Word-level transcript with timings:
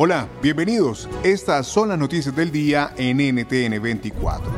Hola, 0.00 0.28
bienvenidos. 0.40 1.08
Estas 1.24 1.66
son 1.66 1.88
las 1.88 1.98
noticias 1.98 2.36
del 2.36 2.52
día 2.52 2.92
en 2.96 3.16
NTN 3.16 3.82
24. 3.82 4.52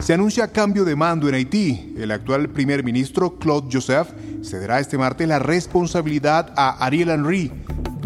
Se 0.00 0.12
anuncia 0.12 0.50
cambio 0.50 0.84
de 0.84 0.96
mando 0.96 1.28
en 1.28 1.36
Haití. 1.36 1.94
El 1.96 2.10
actual 2.10 2.48
primer 2.48 2.82
ministro 2.82 3.38
Claude 3.38 3.68
Joseph 3.72 4.08
cederá 4.42 4.80
este 4.80 4.98
martes 4.98 5.28
la 5.28 5.38
responsabilidad 5.38 6.52
a 6.56 6.84
Ariel 6.84 7.10
Henry, 7.10 7.52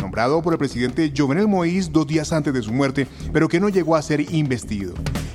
nombrado 0.02 0.42
por 0.42 0.52
el 0.52 0.58
presidente 0.58 1.10
Jovenel 1.16 1.48
Moïse 1.48 1.90
dos 1.90 2.06
días 2.06 2.34
antes 2.34 2.52
de 2.52 2.60
su 2.60 2.74
muerte, 2.74 3.08
pero 3.32 3.48
que 3.48 3.58
no 3.58 3.70
llegó 3.70 3.96
a 3.96 4.02
ser 4.02 4.20
investido. 4.34 4.92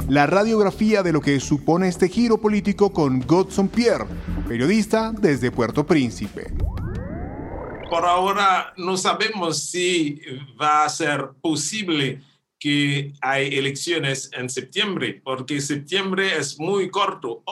La 0.07 0.27
radiografía 0.27 1.01
de 1.01 1.11
lo 1.11 1.21
que 1.21 1.39
supone 1.39 1.87
este 1.87 2.07
giro 2.07 2.37
político 2.37 2.93
con 2.93 3.21
Godson 3.21 3.67
Pierre, 3.67 4.05
periodista 4.47 5.11
desde 5.11 5.49
Puerto 5.49 5.87
Príncipe 5.87 6.53
por 7.91 8.05
ahora 8.05 8.73
no 8.77 8.95
sabemos 8.95 9.69
si 9.69 10.21
va 10.59 10.85
a 10.85 10.89
ser 10.89 11.31
posible 11.41 12.21
que 12.57 13.11
hay 13.19 13.53
elecciones 13.57 14.29
en 14.31 14.49
septiembre, 14.49 15.19
porque 15.21 15.59
septiembre 15.59 16.37
es 16.37 16.57
muy 16.57 16.89
corto, 16.89 17.43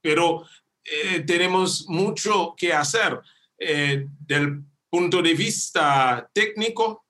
pero 0.00 0.44
eh, 0.82 1.20
tenemos 1.20 1.88
mucho 1.88 2.56
que 2.56 2.72
hacer 2.72 3.20
eh, 3.56 4.08
del 4.18 4.64
punto 4.90 5.22
de 5.22 5.34
vista 5.34 6.28
técnico, 6.32 7.04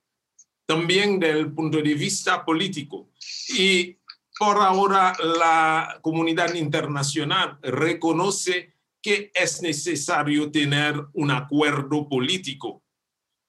también 0.66 1.18
del 1.18 1.50
punto 1.50 1.78
de 1.80 1.94
vista 1.94 2.44
político. 2.44 3.08
Y 3.48 3.96
por 4.38 4.58
ahora 4.58 5.14
la 5.38 5.98
comunidad 6.02 6.52
internacional 6.52 7.58
reconoce 7.62 8.74
que 9.02 9.30
es 9.34 9.62
necesario 9.62 10.50
tener 10.50 10.94
un 11.12 11.30
acuerdo 11.30 12.08
político. 12.08 12.82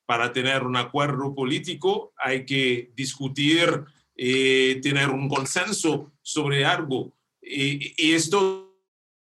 Para 0.06 0.32
tener 0.32 0.64
un 0.64 0.76
acuerdo 0.76 1.34
político 1.34 2.14
hay 2.18 2.46
que 2.46 2.92
discutir, 2.96 3.84
eh, 4.16 4.80
tener 4.82 5.10
un 5.10 5.30
consenso 5.30 6.12
sobre 6.22 6.66
algo. 6.66 7.14
Y, 7.42 8.14
esto 8.14 8.68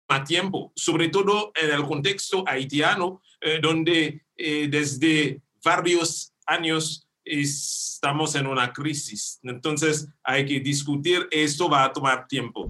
a 0.08 0.24
tiempo, 0.24 0.72
sobre 0.76 1.08
todo 1.08 1.52
en 1.54 1.70
el 1.70 1.84
contexto 1.84 2.44
haitiano, 2.46 3.22
eh, 3.40 3.58
donde 3.62 4.22
eh, 4.36 4.68
desde 4.68 5.40
varios 5.64 6.32
años 6.46 7.08
estamos 7.24 8.34
en 8.34 8.46
una 8.46 8.72
crisis. 8.72 9.38
Entonces 9.42 10.08
hay 10.22 10.44
que 10.44 10.60
discutir, 10.60 11.28
esto 11.30 11.68
va 11.68 11.84
a 11.84 11.92
tomar 11.92 12.26
tiempo. 12.26 12.68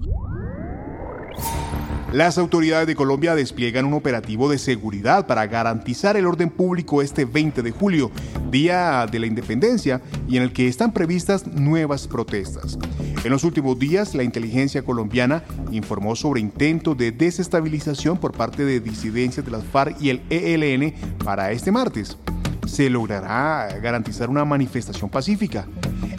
Las 2.13 2.37
autoridades 2.37 2.85
de 2.85 2.93
Colombia 2.93 3.33
despliegan 3.33 3.85
un 3.85 3.95
operativo 3.95 4.47
de 4.47 4.59
seguridad 4.59 5.25
para 5.25 5.47
garantizar 5.47 6.15
el 6.15 6.27
orden 6.27 6.51
público 6.51 7.01
este 7.01 7.25
20 7.25 7.63
de 7.63 7.71
julio, 7.71 8.11
Día 8.51 9.07
de 9.11 9.17
la 9.17 9.25
Independencia, 9.25 9.99
y 10.27 10.37
en 10.37 10.43
el 10.43 10.53
que 10.53 10.67
están 10.67 10.93
previstas 10.93 11.47
nuevas 11.47 12.07
protestas. 12.07 12.77
En 13.23 13.31
los 13.31 13.43
últimos 13.43 13.79
días, 13.79 14.13
la 14.13 14.21
inteligencia 14.21 14.83
colombiana 14.83 15.43
informó 15.71 16.15
sobre 16.15 16.39
intentos 16.39 16.95
de 16.95 17.11
desestabilización 17.11 18.19
por 18.19 18.33
parte 18.33 18.63
de 18.63 18.79
disidencias 18.79 19.43
de 19.43 19.51
las 19.51 19.63
FARC 19.63 19.99
y 19.99 20.11
el 20.11 20.21
ELN 20.29 20.93
para 21.25 21.51
este 21.51 21.71
martes. 21.71 22.19
¿Se 22.67 22.91
logrará 22.91 23.79
garantizar 23.81 24.29
una 24.29 24.45
manifestación 24.45 25.09
pacífica? 25.09 25.65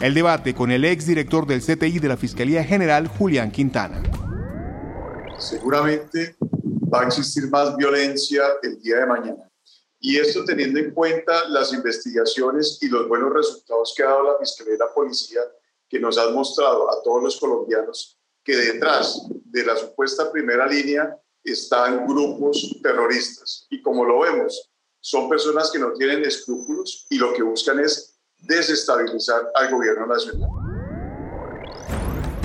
El 0.01 0.13
debate 0.13 0.53
con 0.53 0.71
el 0.71 0.83
exdirector 0.83 1.47
del 1.47 1.61
CTI 1.61 1.99
de 1.99 2.09
la 2.09 2.17
Fiscalía 2.17 2.65
General, 2.65 3.07
Julián 3.07 3.49
Quintana 3.49 4.01
seguramente 5.39 6.35
va 6.93 7.01
a 7.01 7.07
existir 7.07 7.49
más 7.49 7.75
violencia 7.75 8.43
el 8.61 8.79
día 8.81 8.97
de 8.97 9.05
mañana. 9.05 9.51
Y 9.99 10.17
esto 10.17 10.45
teniendo 10.45 10.79
en 10.79 10.91
cuenta 10.91 11.47
las 11.49 11.73
investigaciones 11.73 12.77
y 12.81 12.89
los 12.89 13.07
buenos 13.07 13.33
resultados 13.33 13.93
que 13.95 14.03
ha 14.03 14.07
dado 14.07 14.23
la 14.23 14.39
Fiscalía 14.39 14.75
y 14.75 14.77
la 14.77 14.93
Policía, 14.93 15.41
que 15.89 15.99
nos 15.99 16.17
han 16.17 16.33
mostrado 16.33 16.91
a 16.91 17.01
todos 17.03 17.23
los 17.23 17.39
colombianos 17.39 18.17
que 18.43 18.55
detrás 18.55 19.21
de 19.45 19.65
la 19.65 19.75
supuesta 19.75 20.31
primera 20.31 20.67
línea 20.67 21.17
están 21.43 22.05
grupos 22.05 22.77
terroristas. 22.81 23.65
Y 23.69 23.81
como 23.81 24.05
lo 24.05 24.19
vemos, 24.19 24.71
son 24.99 25.29
personas 25.29 25.71
que 25.71 25.79
no 25.79 25.93
tienen 25.93 26.23
escrúpulos 26.23 27.07
y 27.09 27.17
lo 27.17 27.33
que 27.33 27.43
buscan 27.43 27.79
es 27.79 28.19
desestabilizar 28.37 29.51
al 29.55 29.71
gobierno 29.71 30.05
nacional. 30.05 30.64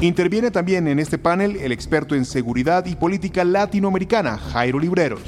Interviene 0.02 0.50
también 0.50 0.88
en 0.88 0.98
este 0.98 1.18
panel 1.18 1.56
el 1.56 1.72
experto 1.72 2.14
en 2.14 2.24
seguridad 2.24 2.86
y 2.86 2.96
política 2.96 3.44
latinoamericana, 3.44 4.38
Jairo 4.38 4.78
Libreros. 4.78 5.22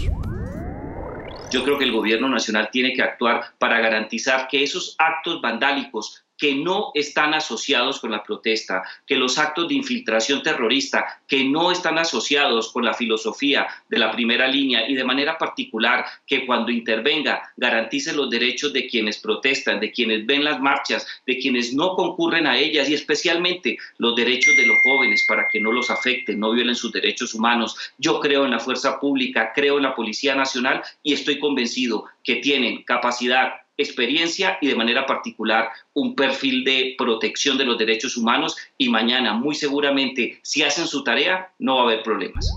Yo 1.51 1.63
creo 1.63 1.77
que 1.77 1.85
el 1.85 1.93
gobierno 1.93 2.27
nacional 2.31 2.71
tiene 2.73 2.95
que 2.95 3.03
actuar 3.03 3.43
para 3.59 3.81
garantizar 3.81 4.49
que 4.49 4.63
esos 4.63 4.97
actos 4.99 5.43
vandálicos 5.43 6.25
que 6.43 6.57
no 6.57 6.91
están 6.93 7.35
asociados 7.35 8.01
con 8.01 8.11
la 8.11 8.25
protesta, 8.25 8.83
que 9.07 9.15
los 9.15 9.39
actos 9.39 9.69
de 9.69 9.75
infiltración 9.75 10.43
terrorista 10.43 11.23
que 11.29 11.45
no 11.45 11.71
están 11.71 11.99
asociados 11.99 12.73
con 12.73 12.85
la 12.85 12.95
filosofía 12.95 13.69
de 13.89 14.01
la 14.01 14.11
primera 14.11 14.49
línea 14.49 14.91
y 14.91 14.97
de 14.97 15.05
manera 15.05 15.39
particular 15.39 16.05
que 16.27 16.45
cuando 16.45 16.73
intervenga 16.73 17.53
garantice 17.57 18.13
los 18.13 18.29
derechos 18.29 18.73
de 18.73 18.89
quienes 18.89 19.19
protestan, 19.19 19.79
de 19.79 19.93
quienes 19.93 20.27
ven 20.27 20.43
las 20.43 20.59
marchas, 20.59 21.07
de 21.29 21.39
quienes 21.39 21.75
no 21.75 21.95
concurren 21.95 22.49
a 22.49 22.59
ellas 22.59 22.89
y 22.89 22.95
especialmente 22.95 23.79
los 23.99 24.17
derechos 24.17 24.57
de 24.57 24.67
los 24.67 24.79
jóvenes 24.83 25.25
para 25.29 25.47
que 25.47 25.61
no 25.61 25.71
los 25.71 25.91
afecten, 25.91 26.41
no 26.41 26.51
violen 26.51 26.75
sus 26.75 26.91
derechos 26.91 27.35
humanos. 27.35 27.77
Yo 27.99 28.19
creo 28.19 28.47
en 28.47 28.51
la 28.51 28.59
fuerza 28.59 28.99
pública, 28.99 29.53
creo 29.55 29.77
en 29.77 29.85
la 29.85 29.95
Policía 29.95 30.35
Nacional 30.35 30.83
y 31.05 31.13
estoy 31.13 31.39
convencido 31.39 32.07
que 32.25 32.37
tienen 32.37 32.83
capacidad, 32.83 33.62
experiencia 33.83 34.59
y 34.61 34.69
de 34.69 34.75
manera 34.75 35.07
particular 35.07 35.71
un 35.95 36.15
perfil 36.15 36.65
de 36.65 36.95
protección 36.97 37.59
de 37.59 37.65
los 37.65 37.79
derechos 37.79 38.17
humanos 38.17 38.57
y 38.79 38.89
mañana 38.89 39.35
muy 39.35 39.55
seguramente 39.55 40.41
si 40.43 40.63
hacen 40.63 40.87
su 40.87 41.05
tarea 41.05 41.53
no 41.59 41.77
va 41.77 41.83
a 41.83 41.85
haber 41.85 42.03
problemas. 42.03 42.51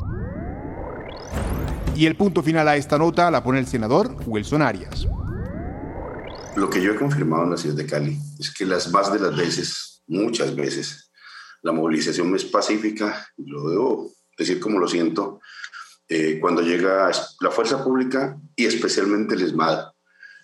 Y 1.96 2.06
el 2.06 2.16
punto 2.16 2.44
final 2.44 2.68
a 2.68 2.76
esta 2.76 2.98
nota 2.98 3.32
la 3.32 3.44
pone 3.44 3.60
el 3.60 3.68
senador 3.68 4.16
Wilson 4.26 4.62
Arias. 4.62 5.08
Lo 6.56 6.70
que 6.70 6.82
yo 6.82 6.92
he 6.92 6.96
confirmado 6.96 7.44
en 7.44 7.52
la 7.52 7.58
ciudad 7.58 7.76
de 7.76 7.86
Cali 7.86 8.18
es 8.40 8.54
que 8.54 8.66
las 8.66 8.92
más 8.92 9.12
de 9.12 9.20
las 9.20 9.36
veces, 9.36 10.04
muchas 10.08 10.56
veces, 10.56 11.12
la 11.62 11.72
movilización 11.72 12.36
es 12.36 12.46
pacífica, 12.46 13.28
lo 13.38 13.70
debo 13.70 14.12
decir 14.38 14.60
como 14.60 14.80
lo 14.80 14.88
siento, 14.88 15.40
eh, 16.08 16.38
cuando 16.40 16.62
llega 16.62 17.10
la 17.40 17.52
fuerza 17.52 17.84
pública 17.84 18.38
y 18.56 18.66
especialmente 18.66 19.36
el 19.36 19.42
ESMAD, 19.42 19.86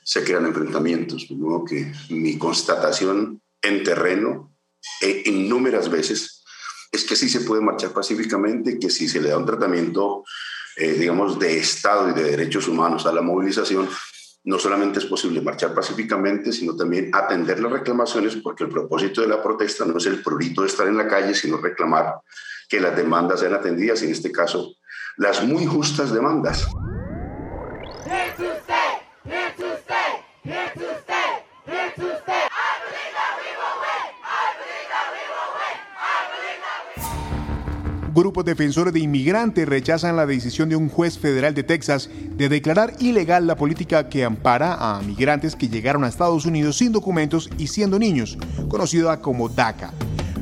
se 0.04 0.24
crean 0.24 0.46
enfrentamientos. 0.46 1.28
De 1.28 1.36
modo 1.36 1.66
que 1.66 1.92
mi 2.10 2.38
constatación 2.38 3.42
en 3.62 3.84
terreno, 3.84 4.54
e 5.02 5.24
innúmeras 5.26 5.90
veces, 5.90 6.44
es 6.92 7.04
que 7.04 7.16
sí 7.16 7.30
se 7.30 7.42
puede 7.42 7.62
marchar 7.62 7.92
pacíficamente, 7.92 8.80
que 8.80 8.90
si 8.90 9.08
se 9.08 9.22
le 9.22 9.30
da 9.30 9.38
un 9.38 9.46
tratamiento, 9.46 10.24
eh, 10.76 10.94
digamos, 10.94 11.40
de 11.40 11.58
Estado 11.58 12.10
y 12.10 12.14
de 12.14 12.24
derechos 12.24 12.68
humanos 12.68 13.06
a 13.06 13.14
la 13.14 13.22
movilización, 13.22 13.88
no 14.44 14.58
solamente 14.58 15.00
es 15.00 15.06
posible 15.06 15.42
marchar 15.42 15.74
pacíficamente, 15.74 16.52
sino 16.52 16.76
también 16.76 17.12
atender 17.14 17.60
las 17.60 17.72
reclamaciones, 17.72 18.36
porque 18.38 18.64
el 18.64 18.70
propósito 18.70 19.22
de 19.22 19.28
la 19.28 19.42
protesta 19.42 19.86
no 19.86 19.98
es 19.98 20.06
el 20.08 20.22
prurito 20.22 20.62
de 20.62 20.68
estar 20.68 20.88
en 20.88 20.98
la 20.98 21.08
calle, 21.08 21.36
sino 21.36 21.58
reclamar 21.58 22.16
que 22.68 22.80
las 22.80 22.96
demandas 22.96 23.42
sean 23.42 23.54
atendidas, 23.54 24.02
en 24.02 24.12
este 24.12 24.32
caso, 24.32 24.74
las 25.18 25.44
muy 25.44 25.66
justas 25.66 26.12
demandas. 26.12 26.66
Grupos 38.14 38.44
defensores 38.44 38.94
de 38.94 39.00
inmigrantes 39.00 39.68
rechazan 39.68 40.18
la 40.18 40.26
decisión 40.26 40.68
de 40.68 40.76
un 40.76 40.90
juez 40.90 41.18
federal 41.18 41.54
de 41.54 41.64
Texas 41.64 42.10
de 42.32 42.50
declarar 42.50 42.94
ilegal 43.00 43.48
la 43.48 43.56
política 43.56 44.10
que 44.10 44.26
ampara 44.26 44.98
a 44.98 45.02
migrantes 45.02 45.56
que 45.56 45.70
llegaron 45.70 46.04
a 46.04 46.10
Estados 46.10 46.46
Unidos 46.46 46.78
sin 46.78 46.92
documentos 46.92 47.50
y 47.58 47.68
siendo 47.68 48.00
niños, 48.00 48.38
conocida 48.68 49.22
como 49.22 49.48
DACA. 49.48 49.94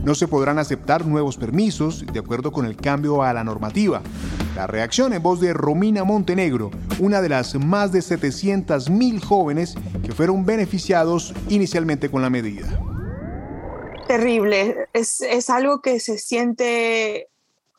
No 0.04 0.16
se 0.16 0.28
podrán 0.28 0.58
aceptar 0.58 1.06
nuevos 1.06 1.38
permisos 1.38 2.06
de 2.12 2.20
acuerdo 2.20 2.52
con 2.52 2.66
el 2.66 2.76
cambio 2.76 3.22
a 3.22 3.34
la 3.34 3.44
normativa. 3.44 4.02
La 4.60 4.68
reacción 4.68 5.14
en 5.14 5.24
voz 5.24 5.40
de 5.40 5.54
Romina 5.54 6.04
Montenegro, 6.04 6.70
una 7.00 7.22
de 7.22 7.30
las 7.30 7.56
más 7.56 7.94
de 7.94 8.00
700.000 8.00 9.24
jóvenes 9.24 9.76
que 10.04 10.12
fueron 10.12 10.46
beneficiados 10.46 11.34
inicialmente 11.48 12.12
con 12.12 12.22
la 12.22 12.30
medida. 12.30 12.68
Terrible, 14.06 14.90
es, 14.92 15.22
es 15.22 15.50
algo 15.50 15.82
que 15.82 16.02
se 16.02 16.18
siente 16.18 17.30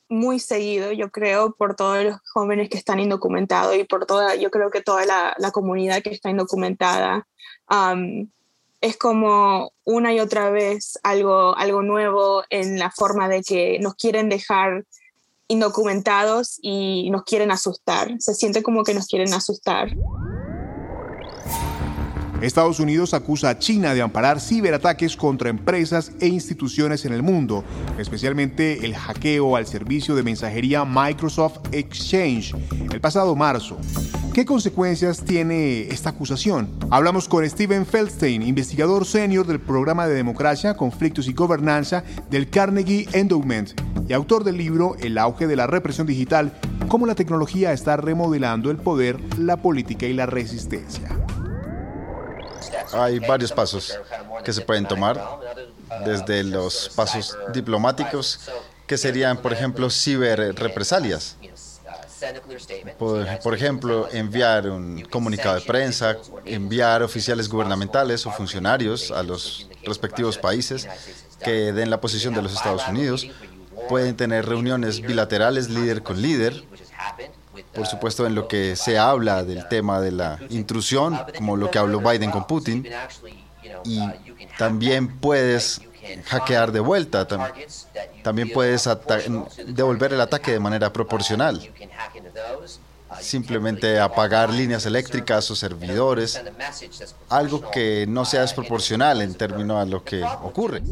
muy 0.08 0.38
seguido, 0.38 0.90
yo 0.92 1.10
creo, 1.10 1.54
por 1.54 1.76
todos 1.76 2.02
los 2.02 2.16
jóvenes 2.32 2.70
que 2.70 2.78
están 2.78 2.98
indocumentados 2.98 3.76
y 3.76 3.84
por 3.84 4.06
toda, 4.06 4.36
yo 4.36 4.50
creo 4.50 4.70
que 4.70 4.80
toda 4.80 5.04
la, 5.04 5.34
la 5.36 5.50
comunidad 5.50 6.00
que 6.02 6.08
está 6.08 6.30
indocumentada. 6.30 7.28
es 8.80 8.96
como 8.96 9.72
una 9.84 10.14
y 10.14 10.20
otra 10.20 10.48
vez 10.48 10.98
algo, 11.02 11.54
algo 11.58 11.82
nuevo 11.82 12.42
en 12.48 12.78
la 12.78 12.90
forma 12.90 13.28
de 13.28 13.42
que 13.42 13.78
nos 13.80 13.96
quieren 13.96 14.30
dejar 14.30 14.86
indocumentados 15.50 16.60
y 16.62 17.10
nos 17.10 17.24
quieren 17.24 17.50
asustar. 17.50 18.14
Se 18.20 18.34
siente 18.34 18.62
como 18.62 18.84
que 18.84 18.94
nos 18.94 19.06
quieren 19.08 19.32
asustar. 19.34 19.88
Estados 22.40 22.80
Unidos 22.80 23.12
acusa 23.12 23.50
a 23.50 23.58
China 23.58 23.92
de 23.92 24.00
amparar 24.00 24.40
ciberataques 24.40 25.16
contra 25.16 25.50
empresas 25.50 26.12
e 26.20 26.28
instituciones 26.28 27.04
en 27.04 27.12
el 27.12 27.22
mundo, 27.22 27.64
especialmente 27.98 28.86
el 28.86 28.94
hackeo 28.94 29.56
al 29.56 29.66
servicio 29.66 30.14
de 30.14 30.22
mensajería 30.22 30.86
Microsoft 30.86 31.58
Exchange 31.72 32.54
el 32.90 33.00
pasado 33.00 33.36
marzo. 33.36 33.76
¿Qué 34.32 34.46
consecuencias 34.46 35.22
tiene 35.24 35.88
esta 35.88 36.10
acusación? 36.10 36.70
Hablamos 36.90 37.28
con 37.28 37.48
Steven 37.48 37.84
Feldstein, 37.84 38.42
investigador 38.42 39.04
senior 39.04 39.46
del 39.46 39.60
programa 39.60 40.06
de 40.06 40.14
democracia, 40.14 40.76
conflictos 40.76 41.26
y 41.26 41.32
gobernanza 41.32 42.04
del 42.30 42.48
Carnegie 42.48 43.08
Endowment 43.12 43.72
y 44.10 44.12
autor 44.12 44.44
del 44.44 44.58
libro 44.58 44.96
El 45.00 45.16
auge 45.16 45.46
de 45.46 45.56
la 45.56 45.66
represión 45.66 46.06
digital, 46.06 46.52
cómo 46.88 47.06
la 47.06 47.14
tecnología 47.14 47.72
está 47.72 47.96
remodelando 47.96 48.70
el 48.70 48.76
poder, 48.76 49.18
la 49.38 49.56
política 49.56 50.04
y 50.04 50.12
la 50.12 50.26
resistencia 50.26 51.08
hay 52.92 53.18
varios 53.18 53.52
pasos 53.52 53.98
que 54.44 54.52
se 54.52 54.60
pueden 54.60 54.86
tomar, 54.86 55.20
desde 56.04 56.44
los 56.44 56.88
pasos 56.90 57.36
diplomáticos, 57.52 58.40
que 58.86 58.96
serían, 58.96 59.36
por 59.36 59.52
ejemplo, 59.52 59.90
ciberrepresalias. 59.90 61.36
Por, 62.98 63.38
por, 63.38 63.54
ejemplo, 63.54 64.08
enviar 64.12 64.68
un 64.68 65.02
comunicado 65.10 65.54
de 65.54 65.62
prensa, 65.62 66.16
enviar 66.44 67.02
oficiales 67.02 67.48
gubernamentales 67.48 68.26
o 68.26 68.30
funcionarios 68.30 69.10
a 69.10 69.22
los 69.22 69.68
respectivos 69.84 70.36
países 70.36 70.86
que 71.42 71.72
den 71.72 71.88
la 71.88 71.98
posición 71.98 72.34
de 72.34 72.42
los 72.42 72.52
Estados 72.52 72.86
Unidos. 72.88 73.26
Pueden 73.88 74.16
tener 74.16 74.46
reuniones 74.46 75.00
bilaterales 75.00 75.68
líder 75.68 76.02
con 76.02 76.20
líder 76.20 76.64
por 77.74 77.86
supuesto, 77.86 78.26
en 78.26 78.34
lo 78.34 78.48
que 78.48 78.76
se 78.76 78.98
habla 78.98 79.44
del 79.44 79.68
tema 79.68 80.00
de 80.00 80.12
la 80.12 80.38
intrusión, 80.50 81.18
como 81.36 81.56
lo 81.56 81.70
que 81.70 81.78
habló 81.78 82.00
Biden 82.00 82.30
con 82.30 82.46
Putin, 82.46 82.86
y 83.84 84.00
también 84.58 85.18
puedes 85.18 85.80
hackear 86.26 86.72
de 86.72 86.80
vuelta, 86.80 87.26
también 88.22 88.52
puedes 88.52 88.88
devolver 89.66 90.12
el 90.12 90.20
ataque 90.20 90.52
de 90.52 90.60
manera 90.60 90.92
proporcional. 90.92 91.70
Simplemente 93.20 93.98
apagar 93.98 94.50
líneas 94.50 94.86
eléctricas 94.86 95.50
o 95.50 95.56
servidores, 95.56 96.40
algo 97.28 97.70
que 97.70 98.06
no 98.08 98.24
sea 98.24 98.42
desproporcional 98.42 99.20
en 99.22 99.34
términos 99.34 99.82
a 99.82 99.84
lo 99.84 100.04
que 100.04 100.22
ocurre. 100.22 100.82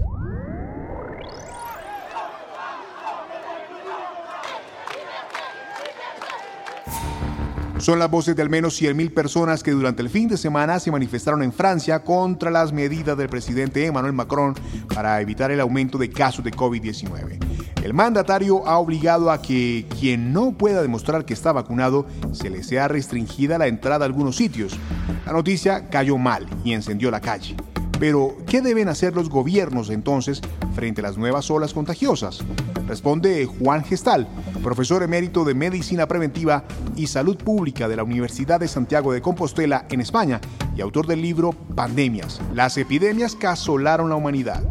Son 7.79 8.01
las 8.01 8.11
voces 8.11 8.35
de 8.35 8.43
al 8.43 8.51
menos 8.51 8.81
100.000 8.81 9.15
personas 9.15 9.63
que 9.63 9.71
durante 9.71 10.03
el 10.03 10.11
fin 10.11 10.29
de 10.29 10.37
semana 10.37 10.81
se 10.81 10.91
manifestaron 10.91 11.45
en 11.45 11.53
Francia 11.53 12.03
contra 12.03 12.51
las 12.51 12.73
medidas 12.73 13.17
del 13.17 13.29
presidente 13.29 13.87
Emmanuel 13.87 14.13
Macron 14.13 14.55
para 14.93 15.21
evitar 15.21 15.53
el 15.53 15.61
aumento 15.61 15.97
de 15.97 16.11
casos 16.11 16.45
de 16.45 16.51
COVID-19. 16.51 17.39
El 17.85 17.95
mandatario 17.95 18.67
ha 18.67 18.79
obligado 18.79 19.31
a 19.31 19.41
que 19.41 19.87
quien 20.01 20.33
no 20.33 20.53
pueda 20.53 20.83
demostrar 20.83 21.25
que 21.25 21.35
está 21.35 21.53
vacunado 21.53 22.07
se 22.33 22.51
le 22.51 22.65
sea 22.65 22.89
restringida 22.89 23.59
la 23.59 23.69
entrada 23.69 24.05
a 24.05 24.07
algunos 24.07 24.35
sitios. 24.35 24.77
La 25.25 25.33
noticia 25.33 25.89
cayó 25.89 26.19
mal 26.19 26.49
y 26.65 26.73
encendió 26.73 27.13
la 27.13 27.21
calle. 27.21 27.55
Pero, 28.01 28.37
¿qué 28.47 28.61
deben 28.61 28.89
hacer 28.89 29.15
los 29.15 29.29
gobiernos 29.29 29.91
entonces 29.91 30.41
frente 30.75 31.01
a 31.01 31.05
las 31.05 31.17
nuevas 31.17 31.49
olas 31.51 31.75
contagiosas? 31.75 32.41
Responde 32.89 33.45
Juan 33.45 33.85
Gestal, 33.85 34.27
profesor 34.63 35.03
emérito 35.03 35.45
de 35.45 35.53
Medicina 35.53 36.09
Preventiva 36.09 36.65
y 36.97 37.07
Salud 37.07 37.37
Pública 37.37 37.87
de 37.87 37.97
la 37.97 38.03
Universidad 38.03 38.59
de 38.59 38.67
Santiago 38.67 39.13
de 39.13 39.21
Compostela 39.21 39.85
en 39.91 40.01
España 40.01 40.41
y 40.75 40.81
autor 40.81 41.07
del 41.07 41.21
libro 41.21 41.53
Pandemias. 41.53 42.41
Las 42.55 42.79
epidemias 42.79 43.35
que 43.35 43.47
asolaron 43.47 44.09
la 44.09 44.17
humanidad. 44.17 44.63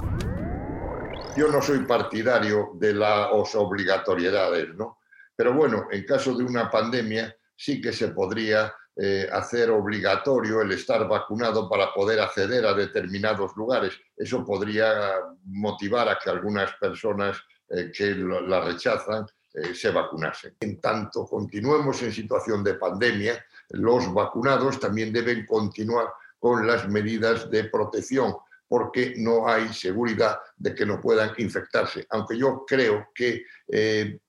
Yo 1.38 1.50
no 1.50 1.62
soy 1.62 1.86
partidario 1.86 2.72
de 2.80 2.96
las 2.96 3.54
obligatoriedades, 3.54 4.74
¿no? 4.76 4.98
Pero 5.36 5.54
bueno, 5.54 5.86
en 5.92 6.04
caso 6.04 6.34
de 6.34 6.44
una 6.44 6.72
pandemia 6.72 7.36
sí 7.56 7.80
que 7.80 7.94
se 7.94 8.08
podría 8.08 8.74
eh, 8.96 9.28
hacer 9.32 9.70
obligatorio 9.70 10.64
el 10.64 10.72
estar 10.72 11.08
vacunado 11.08 11.70
para 11.70 11.94
poder 11.94 12.20
acceder 12.20 12.66
a 12.66 12.74
determinados 12.74 13.56
lugares. 13.56 13.94
Eso 14.18 14.44
podría 14.44 15.14
motivar 15.44 16.10
a 16.10 16.18
que 16.18 16.32
algunas 16.32 16.74
personas 16.82 17.38
eh, 17.70 17.92
que 17.92 18.16
la 18.16 18.62
rechazan 18.62 19.26
eh, 19.54 19.74
se 19.74 19.92
vacunasen. 19.92 20.56
En 20.60 20.80
tanto 20.80 21.26
continuemos 21.26 22.02
en 22.04 22.14
situación 22.14 22.64
de 22.64 22.76
pandemia, 22.76 23.44
los 23.70 24.14
vacunados 24.14 24.80
también 24.80 25.12
deben 25.12 25.46
continuar 25.46 26.08
con 26.40 26.66
las 26.66 26.88
medidas 26.88 27.50
de 27.50 27.66
protección 27.66 28.36
porque 28.68 29.16
no 29.18 29.48
hay 29.48 29.74
seguridad 29.74 30.40
de 30.58 30.76
que 30.76 30.86
no 30.86 31.00
puedan 31.00 31.32
infectarse. 31.38 32.06
Aunque 32.10 32.38
yo 32.38 32.66
creo 32.68 33.08
que 33.16 33.46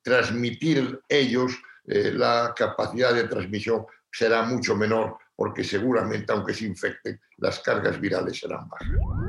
transmitir 0.01 0.97
ellos 1.09 1.61
la 1.83 2.53
capacidad 2.55 3.13
de 3.13 3.27
transmisión 3.27 3.85
será 4.09 4.43
mucho 4.43 4.77
menor 4.77 5.17
porque 5.35 5.63
seguramente, 5.63 6.33
aunque 6.33 6.53
se 6.53 6.65
infecten, 6.65 7.19
las 7.37 7.59
cargas 7.59 7.99
virales 7.99 8.39
serán 8.39 8.67
bajas. 8.67 9.28